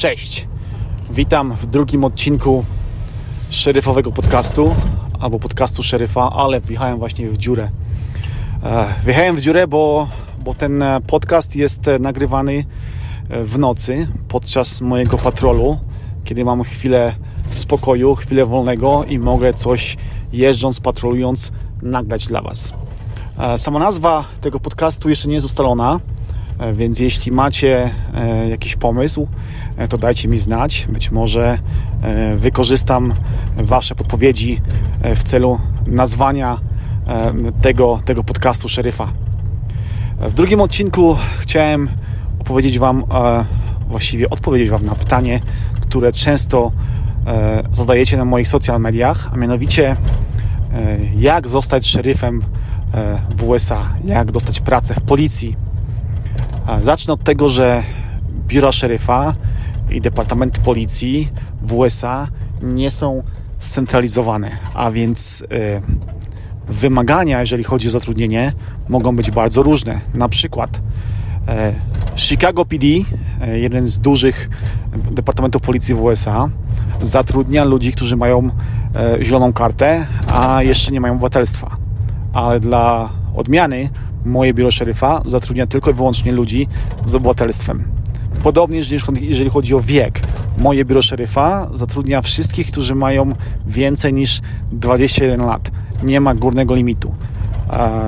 [0.00, 0.48] Cześć!
[1.10, 2.64] Witam w drugim odcinku
[3.50, 4.74] szeryfowego podcastu
[5.20, 7.70] albo podcastu szeryfa, ale wjechałem właśnie w dziurę.
[8.62, 10.08] E, wjechałem w dziurę, bo,
[10.44, 12.64] bo ten podcast jest nagrywany
[13.30, 15.78] w nocy podczas mojego patrolu,
[16.24, 17.14] kiedy mam chwilę
[17.50, 19.96] spokoju, chwilę wolnego i mogę coś
[20.32, 22.72] jeżdżąc, patrolując nagrać dla Was.
[23.38, 26.19] E, sama nazwa tego podcastu jeszcze nie jest ustalona, e,
[26.72, 29.28] więc jeśli macie e, jakiś pomysł,
[29.88, 30.86] to dajcie mi znać.
[30.92, 31.58] Być może
[32.36, 33.14] wykorzystam
[33.56, 34.60] Wasze podpowiedzi
[35.16, 36.58] w celu nazwania
[37.60, 39.12] tego, tego podcastu szeryfa.
[40.20, 41.88] W drugim odcinku chciałem
[42.38, 43.04] opowiedzieć Wam,
[43.88, 45.40] właściwie odpowiedzieć Wam na pytanie,
[45.80, 46.72] które często
[47.72, 49.96] zadajecie na moich social mediach, a mianowicie
[51.16, 52.42] jak zostać szeryfem
[52.94, 55.56] E, w USA, jak dostać pracę w policji.
[56.82, 57.82] Zacznę od tego, że
[58.46, 59.32] biura szeryfa
[59.90, 61.28] i departamenty policji
[61.62, 62.28] w USA
[62.62, 63.22] nie są
[63.58, 65.82] scentralizowane, a więc e,
[66.68, 68.52] wymagania, jeżeli chodzi o zatrudnienie,
[68.88, 70.00] mogą być bardzo różne.
[70.14, 70.80] Na przykład
[71.48, 71.74] e,
[72.16, 72.86] Chicago PD,
[73.52, 74.48] jeden z dużych
[75.10, 76.48] departamentów policji w USA,
[77.02, 78.50] zatrudnia ludzi, którzy mają
[79.22, 81.76] zieloną kartę, a jeszcze nie mają obywatelstwa
[82.32, 83.88] ale dla odmiany
[84.24, 86.68] moje biuro szeryfa zatrudnia tylko i wyłącznie ludzi
[87.04, 87.84] z obywatelstwem.
[88.42, 88.80] Podobnie
[89.20, 90.20] jeżeli chodzi o wiek.
[90.58, 93.34] Moje biuro szeryfa zatrudnia wszystkich, którzy mają
[93.66, 94.40] więcej niż
[94.72, 95.70] 21 lat.
[96.02, 97.14] Nie ma górnego limitu.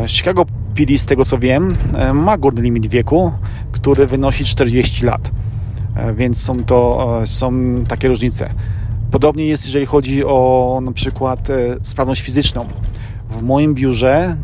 [0.06, 3.32] Chicago PD, z tego co wiem, e, ma górny limit wieku,
[3.72, 5.30] który wynosi 40 lat.
[5.96, 7.52] E, więc są to e, są
[7.88, 8.54] takie różnice.
[9.10, 11.48] Podobnie jest, jeżeli chodzi o na przykład
[11.82, 12.66] sprawność fizyczną
[13.30, 14.36] w moim biurze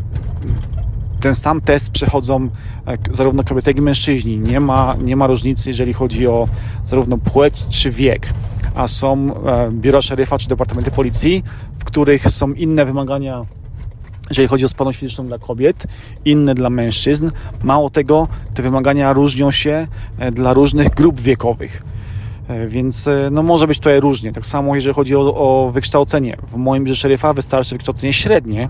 [1.19, 2.49] ten sam test przechodzą
[2.87, 4.39] e, zarówno kobiety, jak i mężczyźni.
[4.39, 6.47] Nie ma, nie ma różnicy, jeżeli chodzi o
[6.83, 8.33] zarówno płeć czy wiek.
[8.75, 11.43] A są e, biura szeryfa czy departamenty policji,
[11.79, 13.45] w których są inne wymagania,
[14.29, 15.87] jeżeli chodzi o sprawność fizyczną dla kobiet,
[16.25, 17.29] inne dla mężczyzn.
[17.63, 19.87] Mało tego, te wymagania różnią się
[20.19, 21.83] e, dla różnych grup wiekowych.
[22.67, 24.31] Więc no, może być tutaj różnie.
[24.31, 26.37] Tak samo jeżeli chodzi o, o wykształcenie.
[26.47, 28.69] W moim biurze szeryfa wystarczy wykształcenie średnie,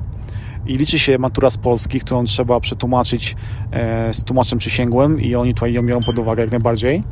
[0.69, 3.35] i liczy się matura z Polski, którą trzeba przetłumaczyć
[3.72, 7.03] e, z tłumaczem przysięgłym i oni tutaj ją biorą pod uwagę jak najbardziej.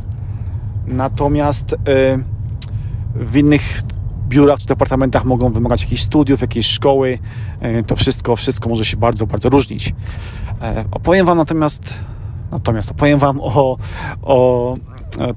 [0.88, 1.78] Natomiast e,
[3.16, 3.81] w innych
[4.29, 7.19] biurach czy departamentach mogą wymagać jakichś studiów, jakiejś szkoły.
[7.59, 9.94] E, to wszystko, wszystko może się bardzo, bardzo różnić.
[10.91, 11.94] Opowiem Wam natomiast,
[12.51, 13.78] natomiast opowiem Wam o,
[14.22, 14.75] o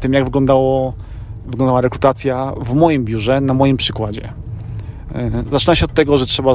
[0.01, 0.95] tym, jak wyglądało,
[1.47, 4.33] wyglądała rekrutacja w moim biurze, na moim przykładzie.
[5.51, 6.53] Zaczyna się od tego, że trzeba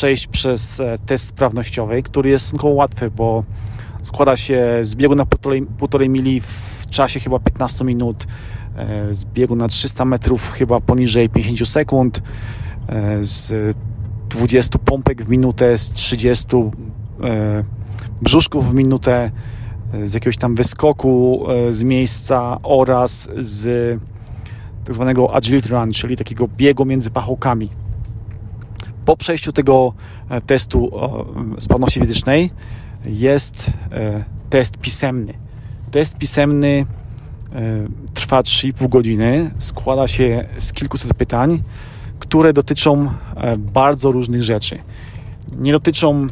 [0.00, 3.44] przejść przez e, test sprawnościowy, który jest stosunkowo łatwy, bo
[4.02, 8.26] składa się z biegu na półtorej, półtorej mili w czasie chyba 15 minut,
[8.76, 12.22] e, z biegu na 300 metrów chyba poniżej 50 sekund,
[12.88, 13.76] e, z
[14.28, 16.70] 20 pompek w minutę, z 30
[18.22, 19.30] brzuszków w minutę,
[20.02, 24.00] z jakiegoś tam wyskoku z miejsca oraz z
[24.84, 27.80] tak zwanego agility run, czyli takiego biegu między pachołkami.
[29.10, 29.92] Po przejściu tego
[30.28, 30.90] e, testu
[31.58, 32.50] sprawności fizycznej
[33.04, 35.34] jest e, test pisemny.
[35.90, 36.86] Test pisemny
[37.52, 41.62] e, trwa 3,5 godziny, składa się z kilkuset pytań,
[42.18, 43.10] które dotyczą
[43.58, 44.78] bardzo różnych rzeczy.
[45.58, 46.26] Nie dotyczą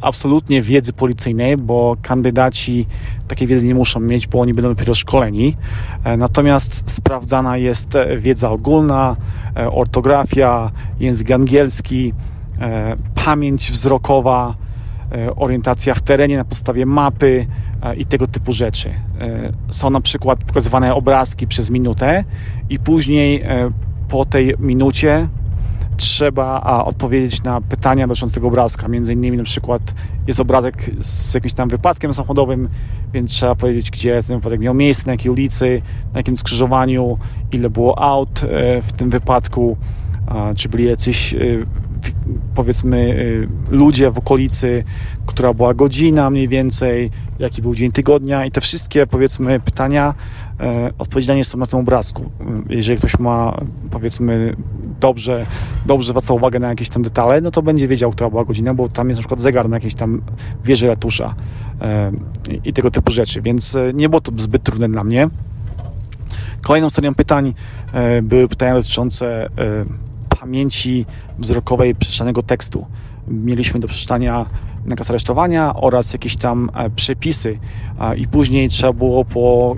[0.00, 2.86] absolutnie wiedzy policyjnej, bo kandydaci
[3.28, 5.56] takiej wiedzy nie muszą mieć, bo oni będą dopiero szkoleni.
[6.04, 9.16] E, natomiast sprawdzana jest wiedza ogólna,
[9.56, 10.70] e, ortografia,
[11.00, 12.12] język angielski,
[12.60, 14.54] e, pamięć wzrokowa,
[15.36, 17.46] orientacja w terenie na podstawie mapy
[17.96, 18.90] i tego typu rzeczy.
[19.70, 22.24] Są na przykład pokazywane obrazki przez minutę
[22.70, 23.42] i później
[24.08, 25.28] po tej minucie
[25.96, 28.88] trzeba a, odpowiedzieć na pytania dotyczące tego obrazka.
[28.88, 29.82] Między innymi na przykład
[30.26, 32.68] jest obrazek z jakimś tam wypadkiem samochodowym,
[33.12, 35.82] więc trzeba powiedzieć, gdzie ten wypadek miał miejsce, na jakiej ulicy,
[36.12, 37.18] na jakim skrzyżowaniu,
[37.52, 39.76] ile było aut e, w tym wypadku,
[40.56, 41.38] czy byli jacyś e,
[42.54, 43.16] powiedzmy
[43.70, 44.84] e, ludzie w okolicy,
[45.26, 50.14] która była godzina mniej więcej, jaki był dzień tygodnia i te wszystkie powiedzmy pytania
[50.98, 52.30] odpowiedzialnie są na tym obrazku.
[52.68, 53.60] Jeżeli ktoś ma
[53.90, 54.56] powiedzmy
[55.00, 55.46] dobrze,
[55.86, 58.88] dobrze zwracał uwagę na jakieś tam detale, no to będzie wiedział, która była godzina, bo
[58.88, 60.22] tam jest na przykład zegar na jakiejś tam
[60.64, 61.34] wieży ratusza
[61.80, 62.12] e,
[62.64, 65.28] i tego typu rzeczy, więc e, nie było to zbyt trudne dla mnie.
[66.62, 67.54] Kolejną serią pytań
[67.92, 69.48] e, były pytania dotyczące
[70.40, 71.04] pamięci
[71.38, 72.86] wzrokowej przeczytanego tekstu.
[73.28, 74.46] Mieliśmy do przeczytania
[74.84, 77.58] nakaz aresztowania oraz jakieś tam przepisy
[78.16, 79.76] i później trzeba było po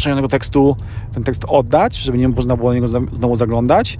[0.00, 0.76] przeniesionego tekstu
[1.12, 3.98] ten tekst oddać, żeby nie można było do niego znowu zaglądać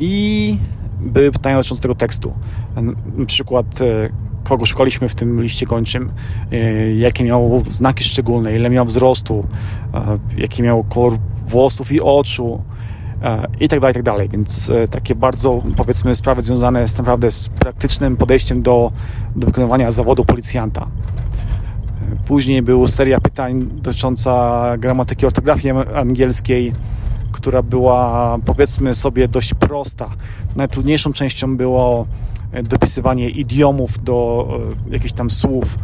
[0.00, 0.58] i
[1.00, 2.34] były pytania dotyczące tego tekstu.
[3.16, 4.08] Na przykład e,
[4.44, 6.10] kogo szukaliśmy w tym liście kończym,
[6.52, 9.46] e, jakie miał znaki szczególne, ile miał wzrostu,
[10.36, 12.62] jaki miał kolor włosów i oczu,
[13.60, 14.28] i tak dalej, i tak dalej.
[14.28, 18.92] Więc e, takie bardzo, powiedzmy, sprawy związane z naprawdę z praktycznym podejściem do,
[19.36, 20.88] do wykonywania zawodu policjanta.
[22.12, 26.72] E, później była seria pytań dotycząca gramatyki ortografii angielskiej,
[27.32, 30.10] która była, powiedzmy sobie, dość prosta.
[30.56, 32.06] Najtrudniejszą częścią było
[32.52, 34.48] e, dopisywanie idiomów do
[34.90, 35.78] jakichś tam słów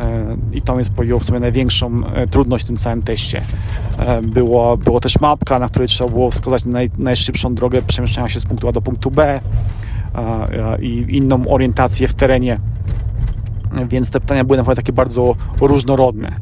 [0.00, 3.42] E, i to jest pojawiło w sobie największą e, trudność w tym całym teście.
[3.98, 8.40] E, było, było też mapka, na której trzeba było wskazać naj, najszybszą drogę przemieszczania się
[8.40, 9.40] z punktu A do punktu B
[10.80, 12.60] i inną orientację w terenie,
[13.88, 16.36] więc te pytania były naprawdę takie bardzo różnorodne.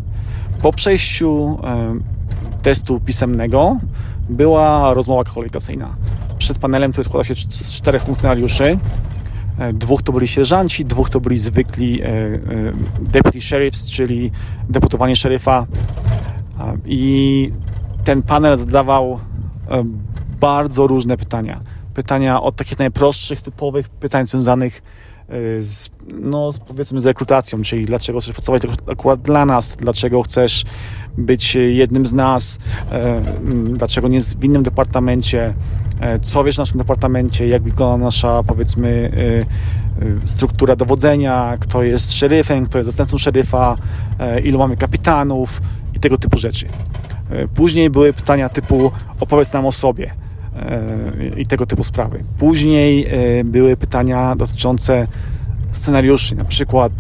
[0.63, 1.59] Po przejściu
[2.63, 3.79] testu pisemnego
[4.29, 5.97] była rozmowa kwalifikacyjna.
[6.39, 8.79] Przed panelem, który składa się z czterech funkcjonariuszy,
[9.59, 12.39] E, dwóch to byli sierżanci, dwóch to byli zwykli e, e,
[13.01, 14.31] deputy sheriffs, czyli
[14.69, 15.67] deputowanie szeryfa.
[16.87, 17.53] I
[18.05, 19.21] ten panel zadawał
[20.41, 21.61] bardzo różne pytania.
[21.95, 24.83] Pytania od takich najprostszych, typowych pytań związanych
[25.61, 25.91] z,
[26.21, 30.65] no, powiedzmy z rekrutacją, czyli dlaczego chcesz pracować akurat dla nas, dlaczego chcesz
[31.19, 32.59] być jednym z nas,
[33.71, 35.55] dlaczego nie w innym departamencie,
[36.23, 39.11] co wiesz w naszym departamencie, jak wygląda nasza, powiedzmy,
[40.25, 43.77] struktura dowodzenia, kto jest szeryfem, kto jest zastępcą szeryfa,
[44.45, 45.63] ilu mamy kapitanów
[45.95, 46.67] i tego typu rzeczy.
[47.55, 48.91] Później były pytania typu
[49.21, 50.11] opowiedz nam o sobie
[51.37, 52.25] i tego typu sprawy.
[52.39, 53.07] Później
[53.45, 55.07] były pytania dotyczące
[55.73, 56.93] scenariuszy, na przykład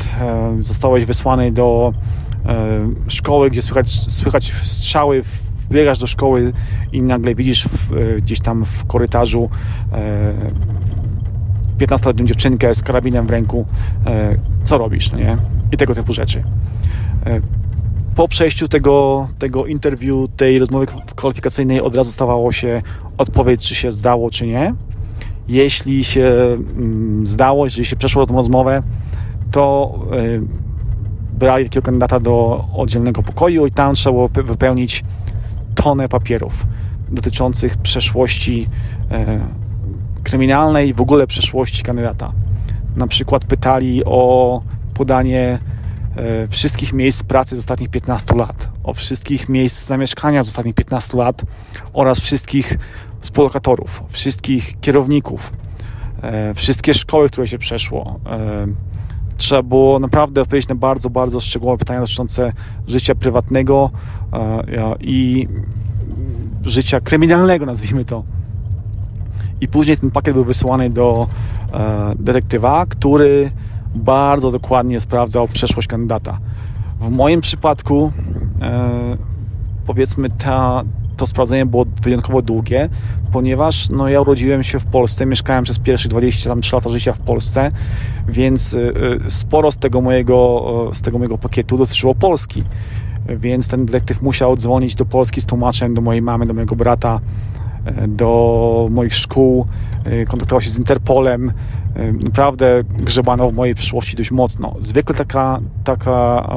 [0.60, 1.92] zostałeś wysłany do
[3.08, 5.22] szkoły, gdzie słychać, słychać strzały
[5.70, 6.52] wbiegasz do szkoły
[6.92, 9.50] i nagle widzisz w, e, gdzieś tam w korytarzu
[9.92, 10.34] e,
[11.78, 13.66] 15-letnią dziewczynkę z karabinem w ręku,
[14.06, 15.36] e, co robisz, no nie?
[15.72, 16.44] I tego typu rzeczy.
[17.26, 17.40] E,
[18.14, 22.82] po przejściu tego, tego interwiu, tej rozmowy kwalifikacyjnej od razu stawało się
[23.18, 24.74] odpowiedź, czy się zdało, czy nie.
[25.48, 26.32] Jeśli się
[26.76, 28.82] mm, zdało, jeśli się przeszło tą rozmowę,
[29.50, 30.16] to e,
[31.38, 35.04] brali takiego kandydata do oddzielnego pokoju i tam trzeba było wypełnić
[35.74, 36.66] tonę papierów
[37.10, 38.68] dotyczących przeszłości
[39.10, 39.40] e,
[40.22, 42.32] kryminalnej, w ogóle przeszłości kandydata.
[42.96, 44.62] Na przykład pytali o
[44.94, 45.58] podanie
[46.16, 51.16] e, wszystkich miejsc pracy z ostatnich 15 lat, o wszystkich miejsc zamieszkania z ostatnich 15
[51.16, 51.42] lat
[51.92, 52.78] oraz wszystkich
[53.20, 55.52] współlokatorów, wszystkich kierowników,
[56.22, 58.20] e, wszystkie szkoły, które się przeszło.
[58.26, 58.66] E,
[59.36, 62.52] trzeba było naprawdę odpowiedzieć na bardzo, bardzo szczegółowe pytania dotyczące
[62.86, 63.90] życia prywatnego
[64.32, 65.48] e, i
[66.62, 68.24] życia kryminalnego, nazwijmy to.
[69.60, 71.26] I później ten pakiet był wysłany do
[72.18, 73.50] detektywa, który
[73.94, 76.38] bardzo dokładnie sprawdzał przeszłość kandydata.
[77.00, 78.12] W moim przypadku,
[79.86, 80.82] powiedzmy, ta,
[81.18, 82.88] to sprawdzenie było wyjątkowo długie,
[83.32, 87.70] ponieważ no, ja urodziłem się w Polsce, mieszkałem przez pierwsze 23 lata życia w Polsce,
[88.28, 88.92] więc y,
[89.26, 92.64] y, sporo z tego mojego, z tego mojego pakietu dotyczyło Polski.
[93.36, 97.20] Więc ten detektyw musiał dzwonić do Polski z tłumaczem, do mojej mamy, do mojego brata,
[97.84, 99.66] e, do moich szkół,
[100.04, 101.52] e, kontaktował się z Interpolem.
[102.24, 104.74] Naprawdę grzebano w mojej przyszłości dość mocno.
[104.80, 106.48] Zwykle taka, taka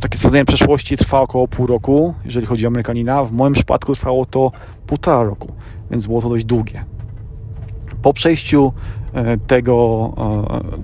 [0.00, 3.24] takie sprawdzenie przeszłości trwa około pół roku, jeżeli chodzi o Amerykanina.
[3.24, 4.52] W moim przypadku trwało to
[4.86, 5.52] półtora roku,
[5.90, 6.84] więc było to dość długie.
[8.02, 8.72] Po przejściu
[9.12, 10.12] e, tego,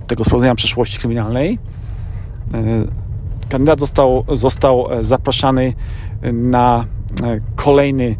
[0.02, 1.58] e, tego sprawdzenia przeszłości kryminalnej
[2.54, 2.58] e,
[3.48, 5.72] kandydat został, został zapraszany
[6.32, 6.84] na
[7.56, 8.16] kolejny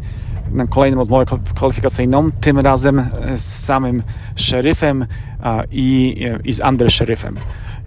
[0.51, 3.05] na kolejną rozmowę kwalifikacyjną, tym razem
[3.35, 4.03] z samym
[4.35, 5.05] szeryfem
[5.71, 7.35] i, i z underszeryfem.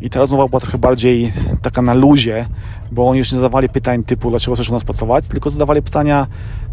[0.01, 1.33] I ta rozmowa była trochę bardziej
[1.63, 2.47] taka na luzie,
[2.93, 6.27] bo oni już nie zadawali pytań typu dlaczego chcesz u nas pracować, tylko zadawali pytania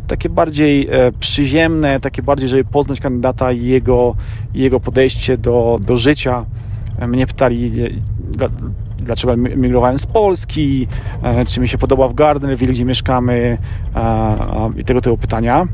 [0.07, 4.15] takie bardziej e, przyziemne, takie bardziej, żeby poznać kandydata i jego,
[4.53, 6.45] jego podejście do, do życia.
[6.99, 7.89] E, mnie pytali, e,
[8.97, 10.87] dlaczego emigrowałem z Polski,
[11.47, 13.57] czy mi się podoba w Gardnerville, gdzie mieszkamy
[14.77, 15.67] i tego typu pytania.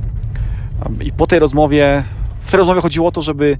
[1.01, 2.03] I po tej rozmowie,
[2.41, 3.57] w tej rozmowie chodziło o to, żeby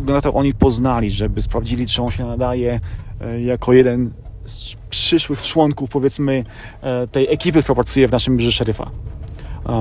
[0.00, 2.80] tego kandydata oni poznali, żeby sprawdzili, czy on się nadaje
[3.20, 4.12] E, jako jeden
[4.44, 6.44] z przyszłych członków, powiedzmy,
[6.82, 8.90] e, tej ekipy, która pracuje w naszym biurze szeryfa.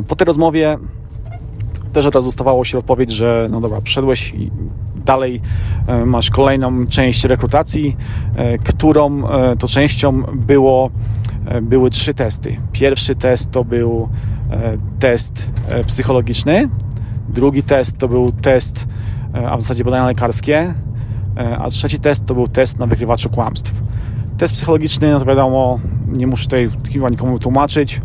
[0.08, 0.78] Po tej rozmowie
[1.94, 4.52] też od razu stawało się odpowiedź, że no dobra, przyszedłeś i
[5.06, 5.42] dalej
[5.88, 7.98] e, masz kolejną część rekrutacji,
[8.64, 9.24] którą
[9.60, 10.90] to częścią było
[11.62, 12.58] były trzy testy.
[12.72, 14.10] Pierwszy test to był
[15.00, 15.52] test
[15.88, 16.70] psychologiczny,
[17.30, 18.88] drugi test to był test,
[19.34, 20.74] a w zasadzie badania lekarskie,
[21.60, 23.74] a trzeci test to był test na wykrywaczu kłamstw.
[24.38, 28.02] Test psychologiczny, no to wiadomo, nie muszę tutaj chyba nikomu tłumaczyć.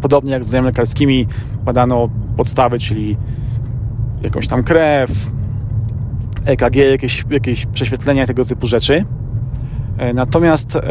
[0.00, 1.26] Podobnie jak z badaniami lekarskimi
[1.64, 3.16] badano podstawy, czyli
[4.22, 5.30] jakąś tam krew,
[6.44, 9.04] EKG, jakieś, jakieś prześwietlenia tego typu rzeczy.
[9.98, 10.82] E, natomiast e,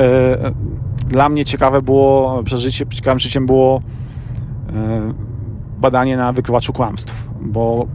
[1.08, 3.82] dla mnie ciekawe było, przeżycie, ciekawym życiem było
[4.70, 5.14] e,
[5.78, 7.88] badanie na wykrywaczu kłamstw, bo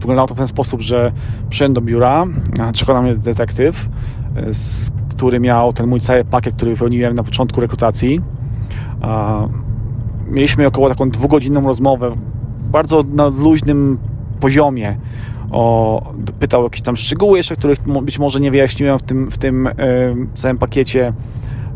[0.00, 1.12] wyglądało to w ten sposób, że
[1.50, 2.26] przyszedłem do biura,
[2.88, 3.88] na mnie detektyw,
[4.52, 8.20] z, który miał ten mój cały pakiet, który wypełniłem na początku rekrutacji.
[10.28, 12.16] Mieliśmy około taką dwugodzinną rozmowę,
[12.70, 13.98] bardzo na luźnym
[14.40, 14.96] poziomie
[15.50, 16.02] o,
[16.40, 19.68] pytał jakieś tam szczegóły jeszcze, których być może nie wyjaśniłem w tym, w tym
[20.34, 21.12] całym pakiecie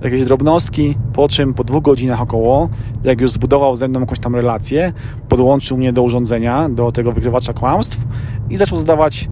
[0.04, 2.68] jakieś drobnostki, po czym po dwóch godzinach około,
[3.04, 4.92] jak już zbudował ze mną jakąś tam relację,
[5.28, 8.04] podłączył mnie do urządzenia, do tego wykrywacza kłamstw
[8.50, 9.28] i zaczął zadawać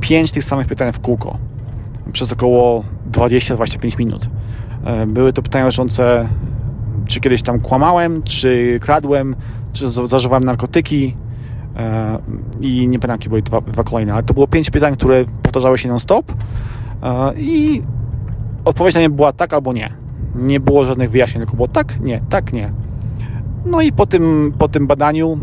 [0.00, 1.38] pięć tych samych pytań w kółko
[2.12, 4.26] przez około 20-25 minut.
[4.84, 6.28] E, były to pytania dotyczące
[7.08, 9.36] czy kiedyś tam kłamałem, czy kradłem,
[9.72, 11.14] czy zażywałem narkotyki,
[11.76, 12.18] E,
[12.60, 15.78] i nie pamiętam, jakie były dwa, dwa kolejne, ale to było pięć pytań, które powtarzały
[15.78, 16.32] się non-stop
[17.02, 17.82] e, i
[18.64, 19.99] odpowiedź na nie była tak albo nie.
[20.34, 22.72] Nie było żadnych wyjaśnień, tylko było tak, nie, tak, nie.
[23.66, 25.38] No i po tym, po tym badaniu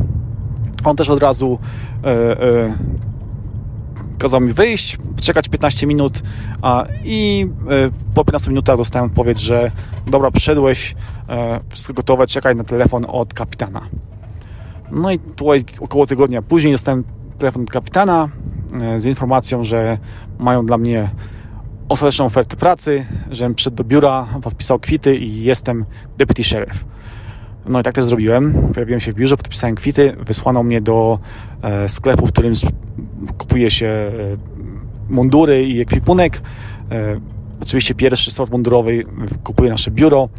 [0.84, 1.60] on też od razu
[2.04, 2.08] e,
[2.42, 2.74] e,
[4.18, 6.22] kazał mi wyjść, czekać 15 minut
[6.62, 9.72] a, i e, po 15 minutach dostałem odpowiedź, że
[10.08, 10.96] dobra, przyszedłeś,
[11.30, 13.82] e, wszystko gotowe, czekaj na telefon od kapitana.
[14.92, 17.04] No i tutaj około tygodnia później dostałem
[17.38, 18.30] telefon od kapitana
[18.82, 19.98] e, z informacją, że
[20.40, 21.10] mają dla mnie
[21.90, 25.86] ostateczną ofertę pracy, żebym przyszedł do biura, podpisał kwity i jestem
[26.18, 26.86] deputy sheriff.
[27.66, 28.54] No i tak też zrobiłem.
[28.74, 31.20] Pojawiłem się w biurze, podpisałem kwity, wysłano mnie do
[31.62, 32.54] e, sklepu, w którym
[33.38, 34.12] kupuje się e,
[35.10, 36.42] mundury i ekwipunek.
[37.62, 39.04] Oczywiście pierwszy sort mundurowy
[39.44, 40.30] kupuje nasze biuro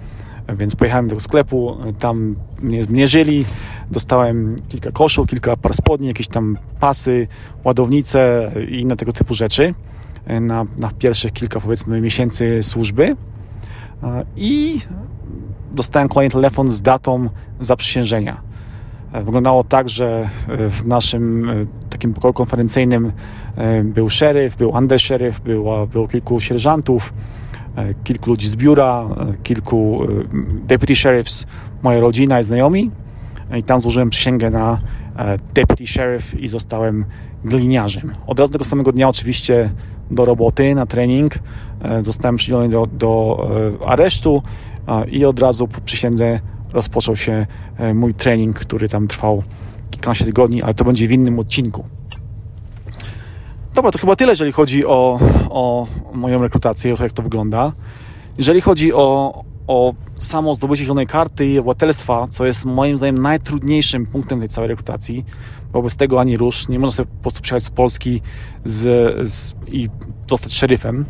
[0.58, 3.44] więc pojechałem do sklepu, tam mnie zmierzyli,
[3.90, 7.28] dostałem kilka koszów, kilka par spodni, jakieś tam pasy,
[7.64, 9.74] ładownice i inne tego typu rzeczy
[10.40, 13.16] na, na pierwszych kilka powiedzmy miesięcy służby
[14.36, 14.80] i
[15.72, 17.28] dostałem kolejny telefon z datą
[17.60, 18.40] zaprzysiężenia.
[19.12, 21.50] Wyglądało tak, że w naszym
[21.90, 23.12] takim pokoju konferencyjnym
[23.84, 27.12] był szeryf, był underszeryf, było, było kilku sierżantów,
[27.78, 30.06] E, kilku ludzi z biura, e, kilku e,
[30.66, 31.46] deputy sheriffs,
[31.82, 32.90] moja rodzina i znajomi.
[33.58, 34.80] I tam złożyłem przysięgę na
[35.54, 37.04] deputy sheriff i zostałem
[37.44, 38.14] gliniarzem.
[38.26, 39.70] Od razu tego samego dnia oczywiście
[40.10, 41.34] do roboty, na trening.
[42.02, 43.38] Zostałem przydzielony do, do
[43.86, 44.42] aresztu
[45.10, 46.40] i od razu po przysiędze
[46.72, 47.46] rozpoczął się
[47.94, 49.42] mój trening, który tam trwał
[49.90, 51.84] kilkanaście tygodni, ale to będzie w innym odcinku.
[53.74, 55.18] Dobra, to chyba tyle, jeżeli chodzi o,
[55.50, 57.72] o moją rekrutację, o to, jak to wygląda.
[58.38, 59.34] Jeżeli chodzi o,
[59.68, 64.68] o samo zdobycie zielonej karty i obywatelstwa, co jest moim zdaniem najtrudniejszym punktem tej całej
[64.68, 65.24] rekrutacji,
[65.72, 68.22] wobec tego ani rusz, nie można sobie po prostu przyjechać z Polski
[68.64, 68.82] z,
[69.30, 69.88] z, i
[70.30, 71.04] zostać szeryfem,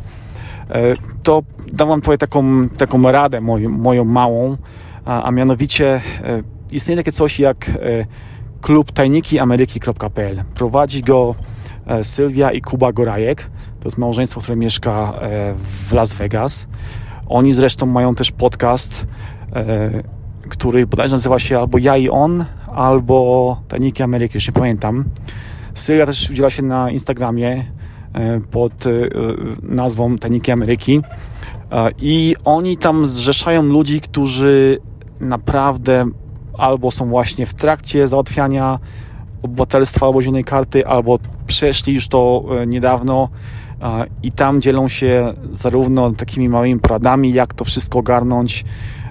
[0.71, 4.57] e, to dam Wam taką, taką radę moją, moją małą,
[5.05, 7.73] a, a mianowicie e, istnieje takie coś jak e,
[8.61, 10.45] klub tajnikiameryki.pl.
[10.55, 11.35] Prowadzi go
[12.03, 13.51] Sylwia i Kuba Gorajek.
[13.81, 15.13] To jest małżeństwo, które mieszka
[15.89, 16.69] w Las Vegas.
[17.29, 19.07] Oni zresztą mają też podcast,
[19.53, 19.91] e,
[20.49, 25.05] który bodajże nazywa się albo Ja i On, albo Tajniki Ameryki, już nie pamiętam.
[25.75, 27.65] Sylwia też udziela się na Instagramie
[28.51, 28.85] pod
[29.63, 31.01] nazwą Tajniki Ameryki.
[31.99, 34.79] I oni tam zrzeszają ludzi, którzy
[35.21, 36.07] naprawdę
[36.59, 38.79] albo są właśnie w trakcie załatwiania
[39.43, 43.29] obywatelstwa albo zielonej karty, albo przeszli już to e, niedawno
[44.23, 48.65] i tam dzielą się zarówno takimi małymi poradami, jak to wszystko ogarnąć,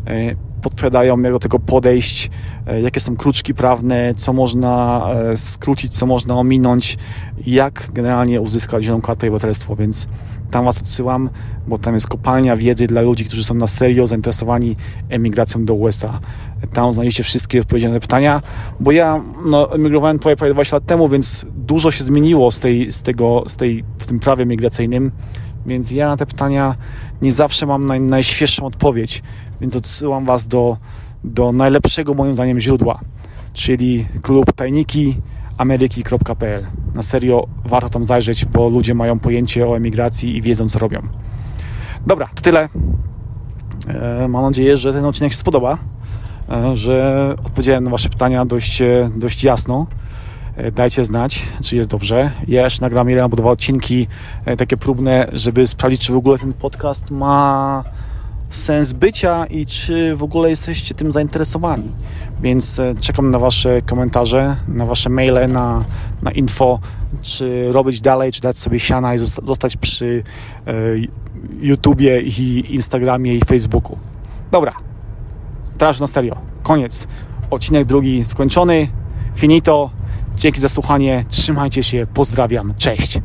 [0.07, 0.35] e,
[0.69, 2.29] podpowiadają, jak do tego podejść,
[2.67, 5.05] e, jakie są kruczki prawne, co można
[5.35, 6.97] skrócić, co można ominąć,
[7.45, 10.07] jak generalnie uzyskać zieloną kartę i obywatelstwo, więc
[10.51, 11.29] tam Was odsyłam,
[11.67, 14.75] bo tam jest kopalnia wiedzy dla ludzi, którzy są na serio zainteresowani
[15.09, 16.19] emigracją do USA.
[16.73, 18.41] Tam znajdziecie wszystkie odpowiedzi na pytania,
[18.79, 22.91] bo ja no, emigrowałem tutaj prawie 20 lat temu, więc dużo się zmieniło z, tej,
[22.91, 25.11] z, tego, z tej, w tym prawie migracyjnym,
[25.65, 26.75] więc ja na te pytania
[27.21, 29.23] nie zawsze mam naj, najświeższą odpowiedź,
[29.61, 30.77] więc odsyłam Was do,
[31.23, 32.99] do najlepszego moim zdaniem źródła,
[33.53, 35.15] czyli klub Tajniki
[35.57, 36.67] ameryki.pl.
[36.95, 41.01] Na serio warto tam zajrzeć, bo ludzie mają pojęcie o emigracji i wiedzą, co robią.
[42.07, 42.69] Dobra, to tyle.
[43.87, 45.77] E, mam nadzieję, że ten odcinek się spodoba,
[46.49, 49.87] e, że odpowiedziałem na Wasze pytania dość, e, dość jasno.
[50.75, 52.31] Dajcie znać, czy jest dobrze.
[52.47, 54.07] Ja jeszcze nagram albo dwa odcinki
[54.57, 57.83] takie próbne, żeby sprawdzić, czy w ogóle ten podcast ma
[58.49, 61.91] sens bycia i czy w ogóle jesteście tym zainteresowani.
[62.41, 65.85] Więc czekam na Wasze komentarze, na Wasze maile, na,
[66.21, 66.79] na info,
[67.21, 70.23] czy robić dalej, czy dać sobie siana i zostać przy
[71.61, 73.97] YouTubie i Instagramie i Facebooku.
[74.51, 74.73] Dobra,
[75.77, 76.37] teraz na stereo.
[76.63, 77.07] Koniec.
[77.49, 78.87] Odcinek drugi skończony.
[79.35, 79.89] Finito.
[80.35, 81.25] Dzięki za słuchanie.
[81.29, 82.07] Trzymajcie się.
[82.13, 82.73] Pozdrawiam.
[82.77, 83.19] Cześć.